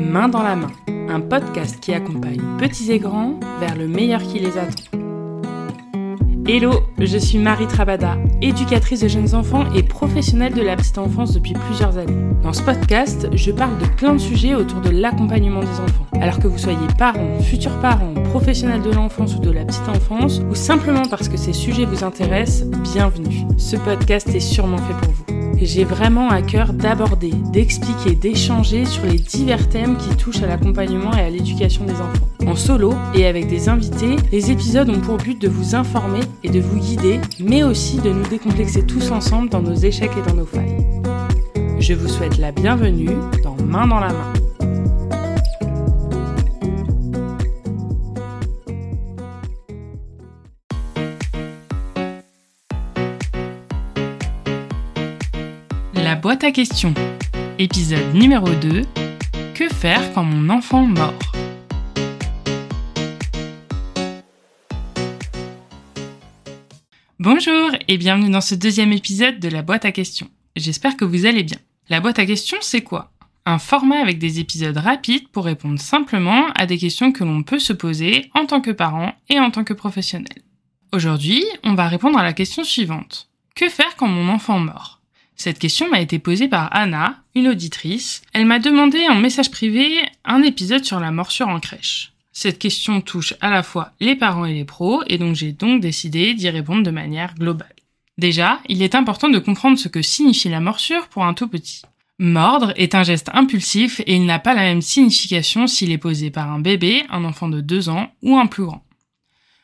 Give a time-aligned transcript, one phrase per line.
[0.00, 0.70] Main dans la main,
[1.10, 4.98] un podcast qui accompagne petits et grands vers le meilleur qui les attend.
[6.48, 11.34] Hello, je suis Marie Trabada, éducatrice de jeunes enfants et professionnelle de la petite enfance
[11.34, 12.16] depuis plusieurs années.
[12.42, 16.06] Dans ce podcast, je parle de plein de sujets autour de l'accompagnement des enfants.
[16.18, 20.40] Alors que vous soyez parents, futurs parents, professionnels de l'enfance ou de la petite enfance,
[20.50, 23.44] ou simplement parce que ces sujets vous intéressent, bienvenue.
[23.58, 25.29] Ce podcast est sûrement fait pour vous
[25.66, 31.12] j'ai vraiment à cœur d'aborder, d'expliquer, d'échanger sur les divers thèmes qui touchent à l'accompagnement
[31.12, 32.28] et à l'éducation des enfants.
[32.46, 36.50] En solo et avec des invités, les épisodes ont pour but de vous informer et
[36.50, 40.36] de vous guider, mais aussi de nous décomplexer tous ensemble dans nos échecs et dans
[40.36, 40.84] nos failles.
[41.78, 43.10] Je vous souhaite la bienvenue
[43.42, 44.32] dans Main dans la main.
[56.10, 56.92] La boîte à questions.
[57.60, 58.82] Épisode numéro 2.
[59.54, 61.14] Que faire quand mon enfant mord?
[67.20, 70.28] Bonjour et bienvenue dans ce deuxième épisode de la boîte à questions.
[70.56, 71.58] J'espère que vous allez bien.
[71.88, 73.12] La boîte à questions, c'est quoi?
[73.46, 77.60] Un format avec des épisodes rapides pour répondre simplement à des questions que l'on peut
[77.60, 80.42] se poser en tant que parent et en tant que professionnel.
[80.92, 83.30] Aujourd'hui, on va répondre à la question suivante.
[83.54, 84.99] Que faire quand mon enfant mord?
[85.40, 88.20] Cette question m'a été posée par Anna, une auditrice.
[88.34, 89.88] Elle m'a demandé en message privé
[90.22, 92.12] un épisode sur la morsure en crèche.
[92.30, 95.80] Cette question touche à la fois les parents et les pros, et donc j'ai donc
[95.80, 97.74] décidé d'y répondre de manière globale.
[98.18, 101.80] Déjà, il est important de comprendre ce que signifie la morsure pour un tout petit.
[102.18, 106.30] Mordre est un geste impulsif et il n'a pas la même signification s'il est posé
[106.30, 108.84] par un bébé, un enfant de 2 ans ou un plus grand.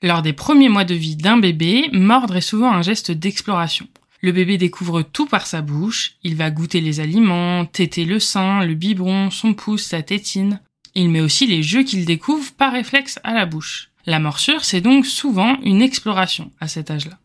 [0.00, 3.86] Lors des premiers mois de vie d'un bébé, mordre est souvent un geste d'exploration.
[4.20, 8.64] Le bébé découvre tout par sa bouche, il va goûter les aliments, téter le sein,
[8.64, 10.60] le biberon, son pouce, sa tétine.
[10.96, 13.90] Il met aussi les jeux qu'il découvre par réflexe à la bouche.
[14.06, 17.18] La morsure, c'est donc souvent une exploration à cet âge-là.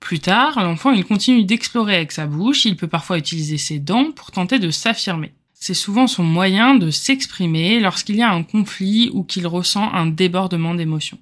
[0.00, 4.12] Plus tard, l'enfant il continue d'explorer avec sa bouche, il peut parfois utiliser ses dents
[4.12, 5.32] pour tenter de s'affirmer.
[5.54, 10.06] C'est souvent son moyen de s'exprimer lorsqu'il y a un conflit ou qu'il ressent un
[10.06, 11.18] débordement d'émotions.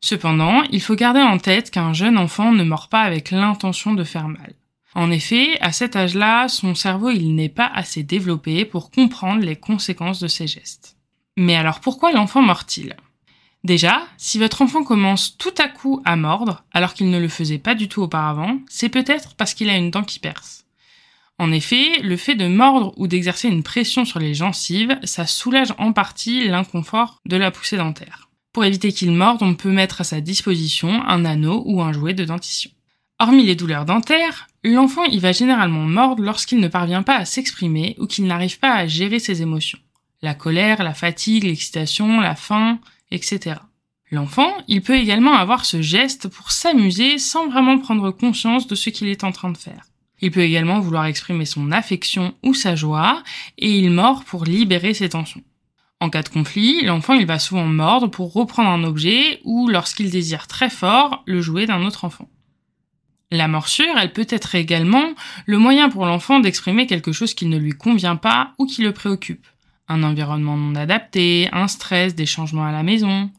[0.00, 4.04] Cependant, il faut garder en tête qu'un jeune enfant ne mord pas avec l'intention de
[4.04, 4.54] faire mal.
[4.94, 9.56] En effet, à cet âge-là, son cerveau il n'est pas assez développé pour comprendre les
[9.56, 10.96] conséquences de ses gestes.
[11.36, 12.96] Mais alors pourquoi l'enfant mord-il?
[13.62, 17.58] Déjà, si votre enfant commence tout à coup à mordre, alors qu'il ne le faisait
[17.58, 20.64] pas du tout auparavant, c'est peut-être parce qu'il a une dent qui perce.
[21.38, 25.74] En effet, le fait de mordre ou d'exercer une pression sur les gencives, ça soulage
[25.78, 28.29] en partie l'inconfort de la poussée dentaire.
[28.52, 32.14] Pour éviter qu'il morde, on peut mettre à sa disposition un anneau ou un jouet
[32.14, 32.70] de dentition.
[33.20, 37.94] Hormis les douleurs dentaires, l'enfant y va généralement mordre lorsqu'il ne parvient pas à s'exprimer
[37.98, 39.78] ou qu'il n'arrive pas à gérer ses émotions.
[40.22, 42.80] La colère, la fatigue, l'excitation, la faim,
[43.10, 43.56] etc.
[44.10, 48.90] L'enfant, il peut également avoir ce geste pour s'amuser sans vraiment prendre conscience de ce
[48.90, 49.84] qu'il est en train de faire.
[50.20, 53.22] Il peut également vouloir exprimer son affection ou sa joie,
[53.56, 55.42] et il mord pour libérer ses tensions.
[56.00, 60.10] En cas de conflit, l'enfant il va souvent mordre pour reprendre un objet ou lorsqu'il
[60.10, 62.28] désire très fort le jouet d'un autre enfant.
[63.30, 65.14] La morsure, elle peut être également
[65.46, 68.92] le moyen pour l'enfant d'exprimer quelque chose qui ne lui convient pas ou qui le
[68.92, 69.46] préoccupe.
[69.88, 73.30] Un environnement non adapté, un stress, des changements à la maison.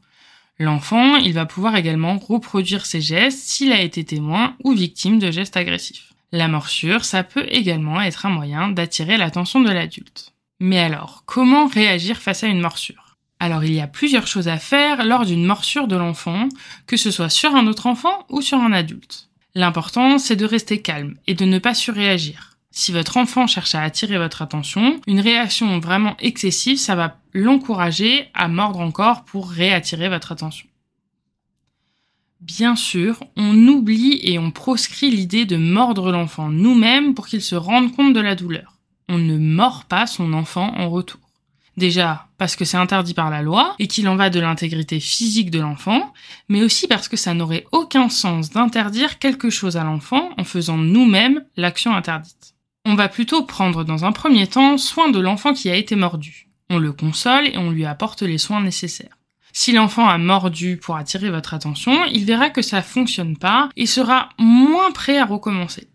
[0.59, 5.31] L'enfant, il va pouvoir également reproduire ses gestes s'il a été témoin ou victime de
[5.31, 6.13] gestes agressifs.
[6.31, 10.30] La morsure, ça peut également être un moyen d'attirer l'attention de l'adulte.
[10.63, 13.17] Mais alors, comment réagir face à une morsure?
[13.39, 16.49] Alors, il y a plusieurs choses à faire lors d'une morsure de l'enfant,
[16.85, 19.29] que ce soit sur un autre enfant ou sur un adulte.
[19.55, 22.59] L'important, c'est de rester calme et de ne pas surréagir.
[22.69, 28.29] Si votre enfant cherche à attirer votre attention, une réaction vraiment excessive, ça va l'encourager
[28.35, 30.67] à mordre encore pour réattirer votre attention.
[32.39, 37.55] Bien sûr, on oublie et on proscrit l'idée de mordre l'enfant nous-mêmes pour qu'il se
[37.55, 38.77] rende compte de la douleur
[39.11, 41.19] on ne mord pas son enfant en retour.
[41.77, 45.51] Déjà parce que c'est interdit par la loi et qu'il en va de l'intégrité physique
[45.51, 46.13] de l'enfant,
[46.49, 50.77] mais aussi parce que ça n'aurait aucun sens d'interdire quelque chose à l'enfant en faisant
[50.77, 52.55] nous-mêmes l'action interdite.
[52.85, 56.47] On va plutôt prendre dans un premier temps soin de l'enfant qui a été mordu.
[56.69, 59.17] On le console et on lui apporte les soins nécessaires.
[59.53, 63.85] Si l'enfant a mordu pour attirer votre attention, il verra que ça fonctionne pas et
[63.85, 65.90] sera moins prêt à recommencer.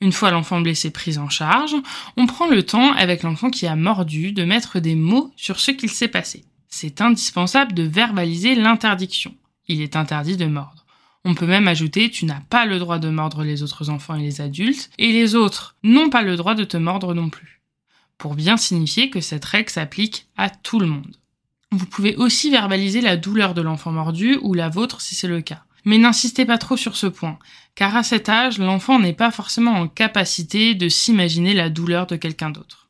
[0.00, 1.76] Une fois l'enfant blessé pris en charge,
[2.16, 5.70] on prend le temps avec l'enfant qui a mordu de mettre des mots sur ce
[5.70, 6.44] qu'il s'est passé.
[6.68, 9.34] C'est indispensable de verbaliser l'interdiction.
[9.68, 10.86] Il est interdit de mordre.
[11.24, 14.22] On peut même ajouter tu n'as pas le droit de mordre les autres enfants et
[14.22, 17.60] les adultes, et les autres n'ont pas le droit de te mordre non plus.
[18.20, 21.16] pour bien signifier que cette règle s'applique à tout le monde.
[21.72, 25.40] Vous pouvez aussi verbaliser la douleur de l'enfant mordu ou la vôtre si c'est le
[25.40, 25.64] cas.
[25.84, 27.38] Mais n'insistez pas trop sur ce point,
[27.74, 32.16] car à cet âge, l'enfant n'est pas forcément en capacité de s'imaginer la douleur de
[32.16, 32.88] quelqu'un d'autre.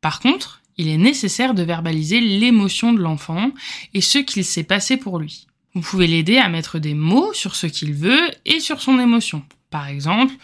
[0.00, 3.50] Par contre, il est nécessaire de verbaliser l'émotion de l'enfant
[3.94, 5.48] et ce qu'il s'est passé pour lui.
[5.74, 9.44] Vous pouvez l'aider à mettre des mots sur ce qu'il veut et sur son émotion.
[9.70, 10.34] Par exemple,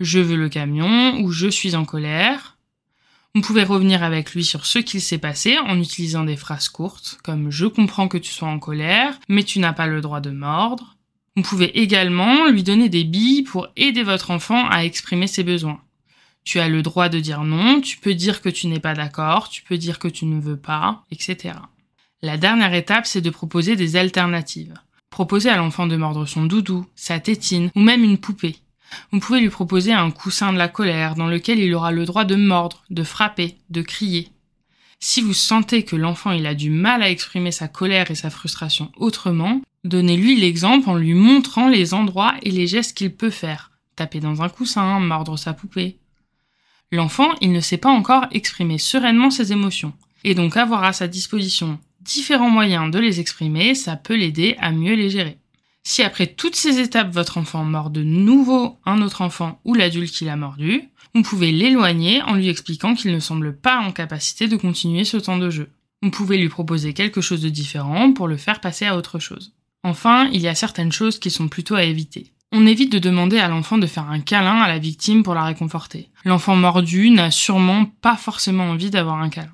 [0.00, 2.53] je veux le camion ou je suis en colère.
[3.36, 7.18] Vous pouvez revenir avec lui sur ce qu'il s'est passé en utilisant des phrases courtes
[7.24, 10.30] comme je comprends que tu sois en colère, mais tu n'as pas le droit de
[10.30, 10.94] mordre.
[11.34, 15.80] Vous pouvez également lui donner des billes pour aider votre enfant à exprimer ses besoins.
[16.44, 19.48] Tu as le droit de dire non, tu peux dire que tu n'es pas d'accord,
[19.48, 21.56] tu peux dire que tu ne veux pas, etc.
[22.22, 24.74] La dernière étape, c'est de proposer des alternatives.
[25.10, 28.56] Proposer à l'enfant de mordre son doudou, sa tétine ou même une poupée.
[29.10, 32.24] Vous pouvez lui proposer un coussin de la colère dans lequel il aura le droit
[32.24, 34.30] de mordre, de frapper, de crier.
[35.00, 38.30] Si vous sentez que l'enfant il a du mal à exprimer sa colère et sa
[38.30, 43.70] frustration autrement, donnez-lui l'exemple en lui montrant les endroits et les gestes qu'il peut faire.
[43.96, 45.98] Taper dans un coussin, mordre sa poupée.
[46.90, 49.92] L'enfant, il ne sait pas encore exprimer sereinement ses émotions.
[50.24, 54.72] Et donc avoir à sa disposition différents moyens de les exprimer, ça peut l'aider à
[54.72, 55.38] mieux les gérer.
[55.86, 60.12] Si après toutes ces étapes, votre enfant mord de nouveau un autre enfant ou l'adulte
[60.12, 64.48] qui l'a mordu, vous pouvez l'éloigner en lui expliquant qu'il ne semble pas en capacité
[64.48, 65.70] de continuer ce temps de jeu.
[66.02, 69.52] Vous pouvez lui proposer quelque chose de différent pour le faire passer à autre chose.
[69.84, 72.32] Enfin, il y a certaines choses qui sont plutôt à éviter.
[72.50, 75.44] On évite de demander à l'enfant de faire un câlin à la victime pour la
[75.44, 76.08] réconforter.
[76.24, 79.52] L'enfant mordu n'a sûrement pas forcément envie d'avoir un câlin.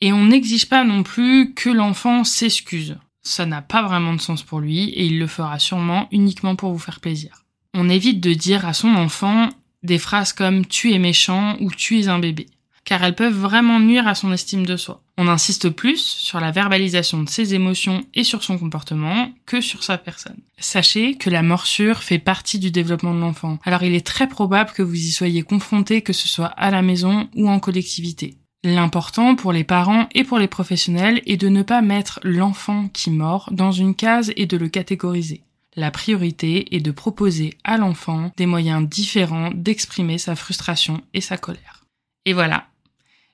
[0.00, 2.96] Et on n'exige pas non plus que l'enfant s'excuse.
[3.22, 6.72] Ça n'a pas vraiment de sens pour lui et il le fera sûrement uniquement pour
[6.72, 7.44] vous faire plaisir.
[7.74, 9.48] On évite de dire à son enfant
[9.82, 12.46] des phrases comme tu es méchant ou tu es un bébé,
[12.84, 15.02] car elles peuvent vraiment nuire à son estime de soi.
[15.18, 19.84] On insiste plus sur la verbalisation de ses émotions et sur son comportement que sur
[19.84, 20.38] sa personne.
[20.58, 24.72] Sachez que la morsure fait partie du développement de l'enfant, alors il est très probable
[24.72, 28.36] que vous y soyez confronté que ce soit à la maison ou en collectivité.
[28.64, 33.10] L'important pour les parents et pour les professionnels est de ne pas mettre l'enfant qui
[33.10, 35.42] mord dans une case et de le catégoriser.
[35.74, 41.38] La priorité est de proposer à l'enfant des moyens différents d'exprimer sa frustration et sa
[41.38, 41.84] colère.
[42.24, 42.66] Et voilà.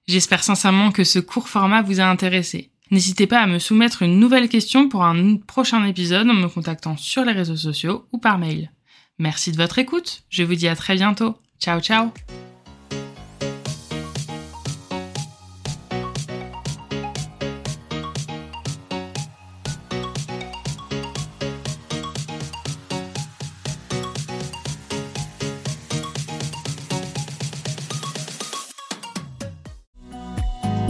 [0.07, 2.71] J'espère sincèrement que ce court format vous a intéressé.
[2.91, 6.97] N'hésitez pas à me soumettre une nouvelle question pour un prochain épisode en me contactant
[6.97, 8.71] sur les réseaux sociaux ou par mail.
[9.19, 10.23] Merci de votre écoute.
[10.31, 11.37] Je vous dis à très bientôt.
[11.61, 12.13] Ciao ciao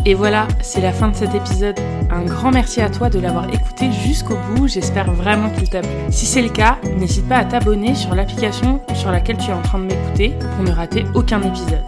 [0.09, 1.79] Et voilà, c'est la fin de cet épisode.
[2.11, 5.91] Un grand merci à toi de l'avoir écouté jusqu'au bout, j'espère vraiment qu'il t'a plu.
[6.09, 9.61] Si c'est le cas, n'hésite pas à t'abonner sur l'application sur laquelle tu es en
[9.61, 11.85] train de m'écouter pour ne rater aucun épisode.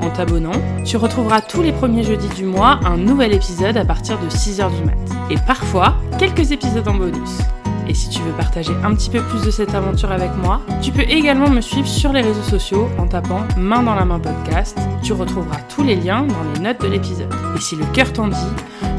[0.00, 0.52] En t'abonnant,
[0.84, 4.70] tu retrouveras tous les premiers jeudis du mois un nouvel épisode à partir de 6h
[4.76, 4.94] du mat.
[5.32, 7.40] Et parfois, quelques épisodes en bonus.
[7.88, 10.92] Et si tu veux partager un petit peu plus de cette aventure avec moi, tu
[10.92, 14.78] peux également me suivre sur les réseaux sociaux en tapant Main dans la main podcast.
[15.02, 17.32] Tu retrouveras tous les liens dans les notes de l'épisode.
[17.56, 18.36] Et si le cœur t'en dit,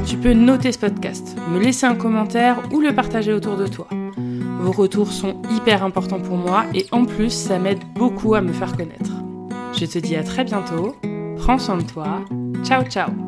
[0.06, 3.88] tu peux noter ce podcast, me laisser un commentaire ou le partager autour de toi.
[4.62, 8.54] Vos retours sont hyper importants pour moi et en plus ça m'aide beaucoup à me
[8.54, 9.12] faire connaître.
[9.78, 10.96] Je te dis à très bientôt,
[11.38, 12.22] prends soin de toi,
[12.64, 13.27] ciao ciao